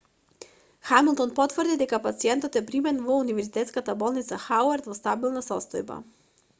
хамилтон 0.91 1.33
потврди 1.39 1.75
дека 1.81 1.99
пациентот 2.07 2.59
е 2.61 2.65
примен 2.71 3.05
во 3.11 3.21
универзитетската 3.27 3.99
болница 4.03 4.43
хауард 4.49 4.91
во 4.93 5.01
стабилна 5.03 5.49
состојба 5.53 6.05